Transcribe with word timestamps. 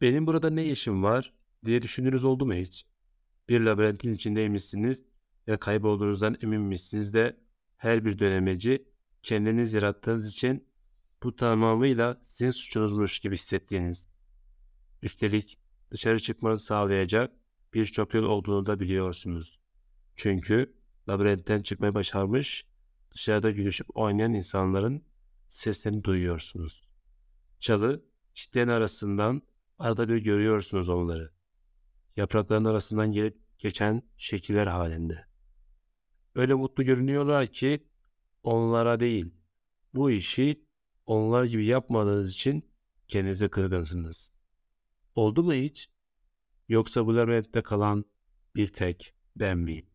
Benim 0.00 0.26
burada 0.26 0.50
ne 0.50 0.70
işim 0.70 1.02
var 1.02 1.34
diye 1.64 1.82
düşündüğünüz 1.82 2.24
oldu 2.24 2.46
mu 2.46 2.54
hiç? 2.54 2.86
Bir 3.48 3.60
labirentin 3.60 4.14
içindeymişsiniz 4.14 5.08
ve 5.48 5.56
kaybolduğunuzdan 5.56 6.36
eminmişsiniz 6.42 7.14
de 7.14 7.36
her 7.76 8.04
bir 8.04 8.18
dönemeci 8.18 8.88
kendiniz 9.22 9.72
yarattığınız 9.72 10.28
için 10.28 10.68
bu 11.22 11.36
tamamıyla 11.36 12.20
sizin 12.22 12.50
suçunuzmuş 12.50 13.18
gibi 13.18 13.34
hissettiğiniz. 13.34 14.16
Üstelik 15.02 15.58
dışarı 15.90 16.18
çıkmanızı 16.18 16.64
sağlayacak 16.64 17.32
birçok 17.74 18.14
yol 18.14 18.24
olduğunu 18.24 18.66
da 18.66 18.80
biliyorsunuz. 18.80 19.60
Çünkü 20.16 20.74
labirentten 21.08 21.62
çıkmayı 21.62 21.94
başarmış, 21.94 22.66
dışarıda 23.10 23.50
gülüşüp 23.50 23.96
oynayan 23.96 24.34
insanların 24.34 25.04
seslerini 25.48 26.04
duyuyorsunuz. 26.04 26.82
Çalı, 27.60 28.04
çitlerin 28.34 28.68
arasından 28.68 29.42
arada 29.78 30.08
bir 30.08 30.24
görüyorsunuz 30.24 30.88
onları. 30.88 31.30
Yaprakların 32.16 32.64
arasından 32.64 33.12
gelip 33.12 33.58
geçen 33.58 34.02
şekiller 34.16 34.66
halinde. 34.66 35.26
Öyle 36.34 36.54
mutlu 36.54 36.84
görünüyorlar 36.84 37.46
ki 37.46 37.88
onlara 38.42 39.00
değil, 39.00 39.34
bu 39.94 40.10
işi 40.10 40.66
onlar 41.06 41.44
gibi 41.44 41.64
yapmadığınız 41.64 42.32
için 42.32 42.70
kendinize 43.08 43.48
kızgınsınız. 43.48 44.38
Oldu 45.14 45.44
mu 45.44 45.52
hiç? 45.52 45.90
Yoksa 46.68 47.06
bu 47.06 47.16
labirentte 47.16 47.62
kalan 47.62 48.04
bir 48.56 48.66
tek 48.66 49.14
ben 49.36 49.58
miyim? 49.58 49.93